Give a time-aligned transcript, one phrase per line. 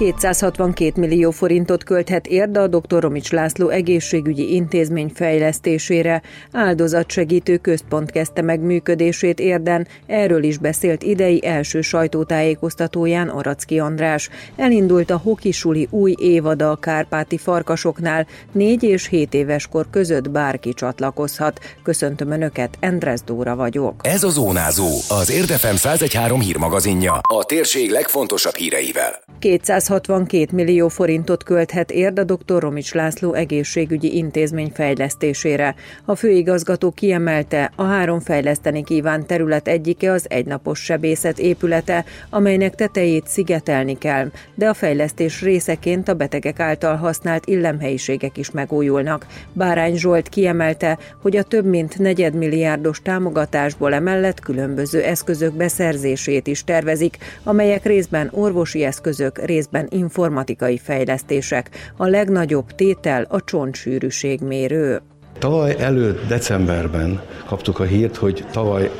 [0.00, 3.02] 262 millió forintot költhet Érda a dr.
[3.02, 6.22] Romics László egészségügyi intézmény fejlesztésére.
[6.52, 14.28] Áldozatsegítő központ kezdte meg működését Érden, erről is beszélt idei első sajtótájékoztatóján Aracki András.
[14.56, 20.72] Elindult a Hokisuli új évada a Kárpáti farkasoknál, 4 és 7 éves kor között bárki
[20.72, 21.60] csatlakozhat.
[21.82, 24.00] Köszöntöm Önöket, Endres Dóra vagyok.
[24.02, 29.22] Ez a Zónázó, az Érdefem 113 hírmagazinja, a térség legfontosabb híreivel.
[29.38, 32.60] 200 162 millió forintot költhet érd a dr.
[32.60, 35.74] Romics László egészségügyi intézmény fejlesztésére.
[36.04, 43.26] A főigazgató kiemelte, a három fejleszteni kíván terület egyike az egynapos sebészet épülete, amelynek tetejét
[43.26, 49.26] szigetelni kell, de a fejlesztés részeként a betegek által használt illemhelyiségek is megújulnak.
[49.52, 57.16] Bárány Zsolt kiemelte, hogy a több mint negyedmilliárdos támogatásból emellett különböző eszközök beszerzését is tervezik,
[57.42, 61.92] amelyek részben orvosi eszközök, részben részben informatikai fejlesztések.
[61.96, 65.00] A legnagyobb tétel a csontsűrűségmérő.
[65.38, 68.90] Tavaly előtt decemberben kaptuk a hírt, hogy tavaly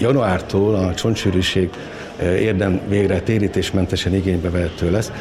[0.00, 1.70] januártól a csontsűrűség
[2.16, 5.12] eh, érdem végre térítésmentesen igénybe vehető lesz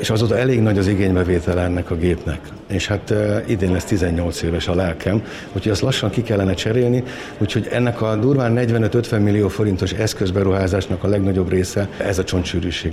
[0.00, 2.40] és azóta elég nagy az igénybevétel ennek a gépnek.
[2.66, 3.14] És hát
[3.46, 7.02] idén lesz 18 éves a lelkem, úgyhogy azt lassan ki kellene cserélni,
[7.38, 12.92] úgyhogy ennek a durván 45-50 millió forintos eszközberuházásnak a legnagyobb része ez a csontsűrűség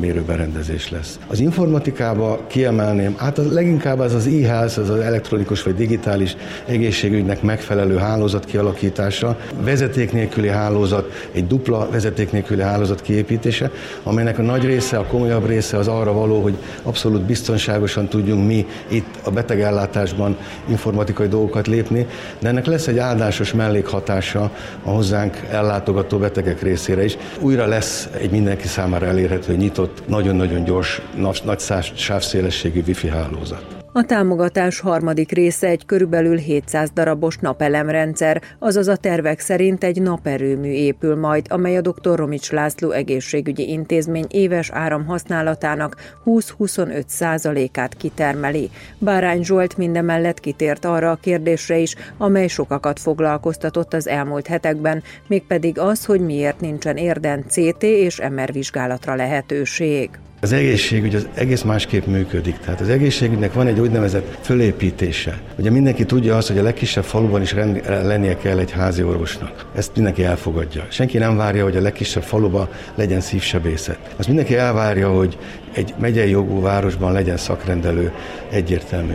[0.00, 1.18] mérő berendezés lesz.
[1.26, 7.42] Az informatikába kiemelném, hát az leginkább az az e-ház, az az elektronikus vagy digitális egészségügynek
[7.42, 13.70] megfelelő hálózat kialakítása, vezeték nélküli hálózat, egy dupla vezeték nélküli hálózat kiépítése,
[14.02, 18.66] amelynek a nagy része, a komolyabb része az arra való, hogy abszolút biztonságosan tudjunk mi
[18.88, 20.36] itt a betegellátásban
[20.68, 22.06] informatikai dolgokat lépni,
[22.38, 24.50] de ennek lesz egy áldásos mellékhatása
[24.82, 27.16] a hozzánk ellátogató betegek részére is.
[27.40, 31.60] Újra lesz egy mindenki számára elérhető, nyitott, nagyon-nagyon gyors, nagy
[31.94, 33.77] sávszélességű wifi hálózat.
[33.98, 40.68] A támogatás harmadik része egy körülbelül 700 darabos napelemrendszer, azaz a tervek szerint egy naperőmű
[40.68, 42.16] épül majd, amely a dr.
[42.18, 48.70] Romics László egészségügyi intézmény éves áramhasználatának 20-25 százalékát kitermeli.
[48.98, 55.78] Bárány Zsolt mindemellett kitért arra a kérdésre is, amely sokakat foglalkoztatott az elmúlt hetekben, mégpedig
[55.78, 60.10] az, hogy miért nincsen érden CT és MR vizsgálatra lehetőség.
[60.40, 62.58] Az egészségügy az egész másképp működik.
[62.58, 65.38] Tehát az egészségügynek van egy úgynevezett fölépítése.
[65.58, 69.66] Ugye mindenki tudja azt, hogy a legkisebb faluban is rend, lennie kell egy házi orvosnak.
[69.76, 70.86] Ezt mindenki elfogadja.
[70.88, 73.98] Senki nem várja, hogy a legkisebb faluban legyen szívsebészet.
[74.16, 75.38] Azt mindenki elvárja, hogy
[75.72, 78.12] egy megyei jogú városban legyen szakrendelő
[78.50, 79.14] egyértelmű.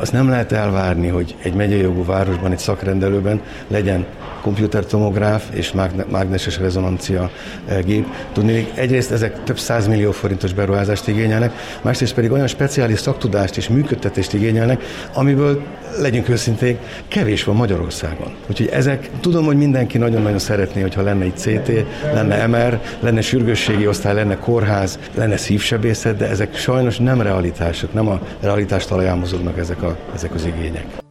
[0.00, 4.06] Azt nem lehet elvárni, hogy egy megyei jogú városban, egy szakrendelőben legyen
[4.40, 5.72] komputertomográf és
[6.08, 7.30] mágneses rezonancia
[7.66, 8.06] eh, gép.
[8.32, 11.52] Tudni, egyrészt ezek több százmillió forintos beruházást igényelnek,
[11.82, 14.82] másrészt pedig olyan speciális szaktudást és működtetést igényelnek,
[15.14, 15.62] amiből
[15.98, 18.32] legyünk őszinték, kevés van Magyarországon.
[18.50, 23.86] Úgyhogy ezek, tudom, hogy mindenki nagyon-nagyon szeretné, hogyha lenne egy CT, lenne MR, lenne sürgősségi
[23.86, 29.69] osztály, lenne kórház, lenne szívsebészet, de ezek sajnos nem realitások, nem a realitást mozognak ezek,
[29.78, 31.09] a, ezek az igények.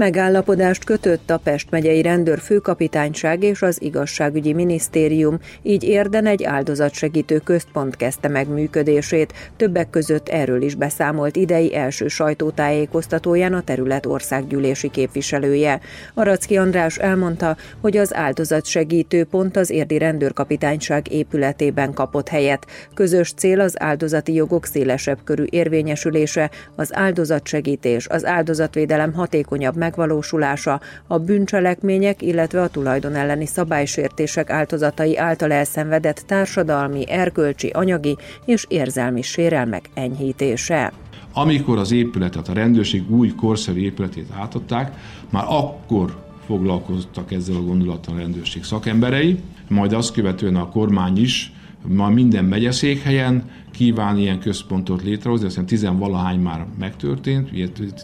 [0.00, 7.96] Megállapodást kötött a Pest megyei rendőrfőkapitányság és az igazságügyi minisztérium, így érden egy áldozatsegítő központ
[7.96, 9.32] kezdte meg működését.
[9.56, 15.80] Többek között erről is beszámolt idei első sajtótájékoztatóján a terület országgyűlési képviselője.
[16.14, 22.66] Aracki András elmondta, hogy az áldozatsegítő pont az érdi rendőrkapitányság épületében kapott helyet.
[22.94, 31.18] Közös cél az áldozati jogok szélesebb körű érvényesülése, az áldozatsegítés, az áldozatvédelem hatékonyabb megvalósulása, a
[31.18, 39.90] bűncselekmények, illetve a tulajdon elleni szabálysértések áldozatai által elszenvedett társadalmi, erkölcsi, anyagi és érzelmi sérelmek
[39.94, 40.92] enyhítése.
[41.32, 44.92] Amikor az épületet, a rendőrség új korszerű épületét átadták,
[45.30, 49.38] már akkor foglalkoztak ezzel a gondolattal a rendőrség szakemberei,
[49.68, 51.52] majd azt követően a kormány is
[51.86, 57.50] ma minden megyeszékhelyen kíván ilyen központot létrehozni, azt hiszem tizenvalahány már megtörtént,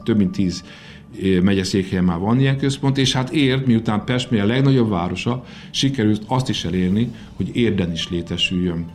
[0.05, 0.64] több mint tíz
[1.42, 6.48] megyeszékhelyen már van ilyen központ, és hát Érd, miután Pest a legnagyobb városa, sikerült azt
[6.48, 8.86] is elérni, hogy Érden is létesüljön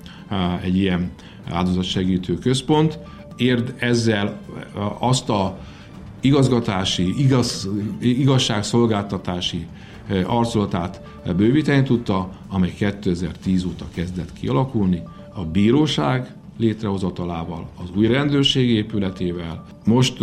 [0.64, 1.12] egy ilyen
[1.50, 3.00] áldozatsegítő központ.
[3.36, 4.42] Érd ezzel
[5.00, 5.60] azt a
[6.20, 7.70] igazgatási, igaz,
[8.00, 9.66] igazságszolgáltatási
[10.26, 11.02] arcolatát
[11.36, 15.02] bővíteni tudta, amely 2010 óta kezdett kialakulni.
[15.34, 20.18] A bíróság létrehozatalával, az új rendőrség épületével, most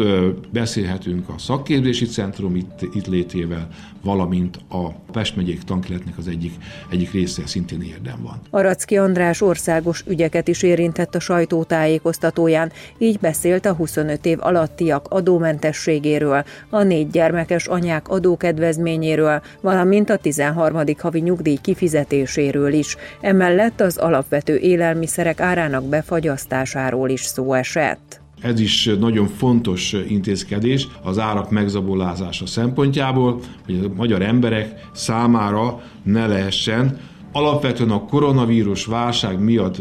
[0.50, 3.69] beszélhetünk a szakképzési centrum itt, itt létével,
[4.02, 6.52] valamint a Pest megyék tankiletnek az egyik,
[6.90, 8.40] egyik része szintén érdem van.
[8.50, 16.44] Aracki András országos ügyeket is érintett a sajtótájékoztatóján, így beszélt a 25 év alattiak adómentességéről,
[16.70, 20.82] a négy gyermekes anyák adókedvezményéről, valamint a 13.
[20.99, 22.96] havi nyugdíj kifizetéséről is.
[23.20, 25.88] Emellett az alapvető élelmiszerek árának
[26.28, 28.20] befagyasztásáról is szó esett.
[28.40, 36.26] Ez is nagyon fontos intézkedés az árak megzabolázása szempontjából, hogy a magyar emberek számára ne
[36.26, 36.98] lehessen
[37.38, 39.76] alapvetően a koronavírus válság miatt,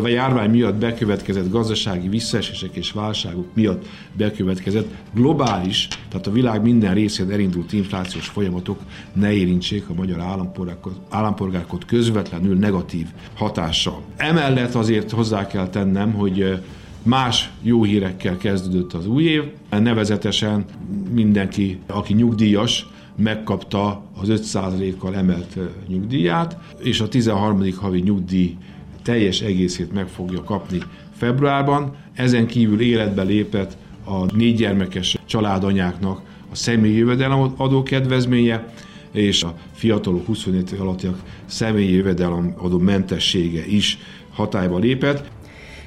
[0.00, 6.94] vagy járvány miatt bekövetkezett gazdasági visszaesések és válságok miatt bekövetkezett globális, tehát a világ minden
[6.94, 8.78] részén elindult inflációs folyamatok
[9.12, 10.20] ne érintsék a magyar
[11.08, 14.02] állampolgárokat, közvetlenül negatív hatással.
[14.16, 16.60] Emellett azért hozzá kell tennem, hogy
[17.06, 20.64] Más jó hírekkel kezdődött az új év, nevezetesen
[21.12, 22.86] mindenki, aki nyugdíjas,
[23.16, 25.58] megkapta az 5%-kal emelt
[25.88, 27.72] nyugdíját, és a 13.
[27.76, 28.56] havi nyugdíj
[29.02, 30.78] teljes egészét meg fogja kapni
[31.16, 31.94] februárban.
[32.14, 36.20] Ezen kívül életbe lépett a négy gyermekes családanyáknak
[36.50, 38.72] a személyi jövedelem adó kedvezménye,
[39.12, 43.98] és a fiatalok 25 év alattiak személyi jövedelem adó mentessége is
[44.32, 45.30] hatályba lépett.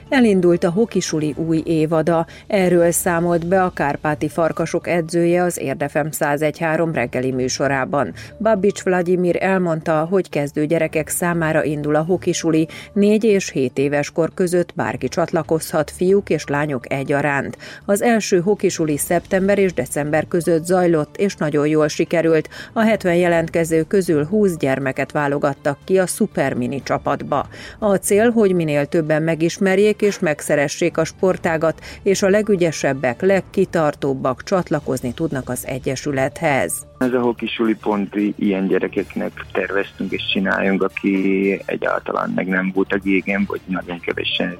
[0.10, 6.94] Elindult a Hokisuli új évada, erről számolt be a Kárpáti Farkasok edzője az Érdefem 1013
[6.94, 8.14] reggeli műsorában.
[8.38, 14.34] Babics Vladimir elmondta, hogy kezdő gyerekek számára indul a Hokisuli, 4 és 7 éves kor
[14.34, 17.58] között bárki csatlakozhat, fiúk és lányok egyaránt.
[17.86, 22.50] Az első Hokisuli szeptember és december között zajlott, és nagyon jól sikerült.
[22.74, 27.48] A 70 jelentkező közül 20 gyermeket válogattak ki a Supermini csapatba.
[27.80, 35.14] A cél, hogy minél többen megismerjék és megszeressék a sportágat, és a legügyesebbek, legkitartóbbak csatlakozni
[35.14, 36.88] tudnak az Egyesülethez.
[36.98, 42.98] Ez a hokisuli pont ilyen gyerekeknek terveztünk és csináljunk, aki egyáltalán meg nem volt a
[42.98, 44.58] gégen, vagy nagyon kevesen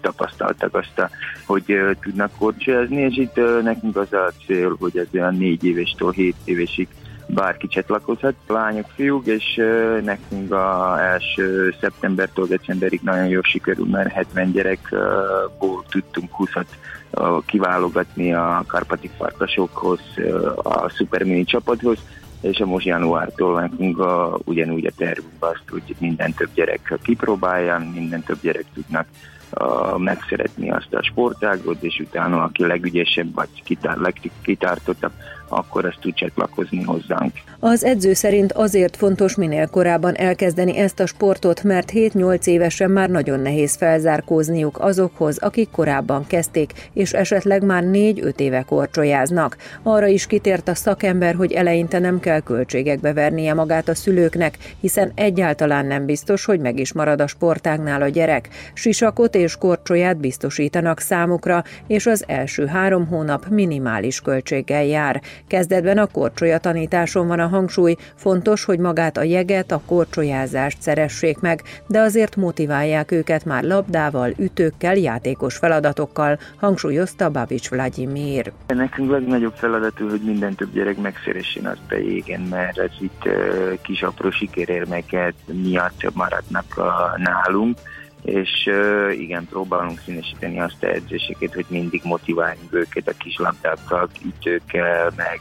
[0.00, 1.10] tapasztaltak azt,
[1.46, 6.36] hogy tudnak korcsolyázni, és itt nekünk az a cél, hogy ez olyan négy évéstől hét
[6.44, 6.88] évesig
[7.34, 9.60] bárki csatlakozhat, lányok, fiúk, és
[10.04, 16.50] nekünk a első szeptembertől decemberig nagyon jól sikerül, mert 70 gyerekból tudtunk 20
[17.46, 20.00] kiválogatni a Karpati Farkasokhoz,
[20.56, 21.98] a Supermini csapathoz,
[22.40, 27.90] és a most januártól nekünk a, ugyanúgy a tervünk azt, hogy minden több gyerek kipróbálja,
[27.94, 29.06] minden több gyerek tudnak
[29.96, 35.12] megszeretni azt a sportágot, és utána aki legügyesebb vagy kitár, legkitártottabb,
[35.52, 37.32] akkor ezt tud csatlakozni hozzánk.
[37.58, 43.10] Az edző szerint azért fontos minél korábban elkezdeni ezt a sportot, mert 7-8 évesen már
[43.10, 49.56] nagyon nehéz felzárkózniuk azokhoz, akik korábban kezdték, és esetleg már 4-5 éve korcsolyáznak.
[49.82, 55.12] Arra is kitért a szakember, hogy eleinte nem kell költségekbe vernie magát a szülőknek, hiszen
[55.14, 58.48] egyáltalán nem biztos, hogy meg is marad a sportágnál a gyerek.
[58.74, 65.22] Sisakot és korcsolyát biztosítanak számukra, és az első három hónap minimális költséggel jár.
[65.46, 71.40] Kezdetben a korcsolya tanításon van a hangsúly, fontos, hogy magát a jeget, a korcsolyázást szeressék
[71.40, 78.52] meg, de azért motiválják őket már labdával, ütőkkel, játékos feladatokkal, hangsúlyozta Babics Vladimir.
[78.66, 84.02] Nekünk legnagyobb feladatú, hogy minden több gyerek megszeressen azt a mert ez itt uh, kis
[84.02, 86.84] apró sikerérmeket miatt maradnak uh,
[87.16, 87.78] nálunk
[88.24, 88.70] és
[89.10, 95.40] igen, próbálunk színesíteni azt a edzéseket, hogy mindig motiváljunk őket a kislabdákkal, ütőkkel, meg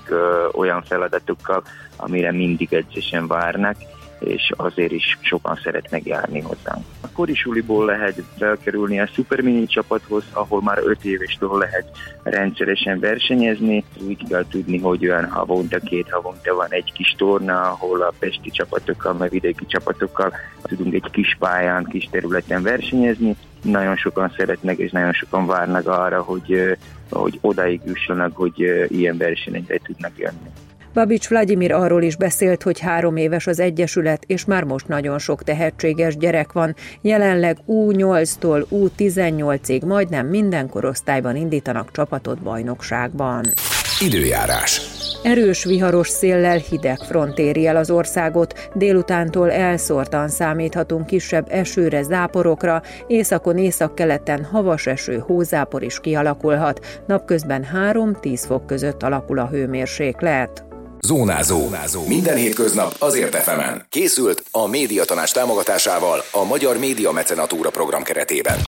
[0.52, 1.64] olyan feladatokkal,
[1.96, 3.76] amire mindig edzésen várnak,
[4.20, 6.86] és azért is sokan szeretnek járni hozzánk.
[7.02, 11.86] A korisuliból lehet felkerülni a Supermini csapathoz, ahol már 5 évestől lehet
[12.24, 13.84] rendszeresen versenyezni.
[14.08, 18.50] Úgy kell tudni, hogy olyan havonta, két havonta van egy kis torna, ahol a pesti
[18.50, 23.36] csapatokkal, meg vidéki csapatokkal tudunk egy kis pályán, kis területen versenyezni.
[23.62, 26.78] Nagyon sokan szeretnek, és nagyon sokan várnak arra, hogy,
[27.10, 30.50] hogy odaig jussanak, hogy ilyen versenyekre tudnak jönni.
[30.94, 35.44] Babics Vladimir arról is beszélt, hogy három éves az Egyesület, és már most nagyon sok
[35.44, 36.76] tehetséges gyerek van.
[37.02, 43.46] Jelenleg U8-tól U18-ig majdnem minden korosztályban indítanak csapatot bajnokságban.
[44.06, 44.82] Időjárás.
[45.24, 52.82] Erős viharos széllel hideg front éri el az országot, délutántól elszórtan számíthatunk kisebb esőre, záporokra,
[53.08, 60.69] északon északkeleten havas eső, hózápor is kialakulhat, napközben 3-10 fok között alakul a hőmérséklet.
[61.02, 61.60] Zónázó.
[61.60, 62.08] Zónázó.
[62.08, 63.86] Minden hétköznap azért efemen.
[63.90, 68.58] Készült a médiatanás támogatásával a Magyar Média Mecenatúra program keretében.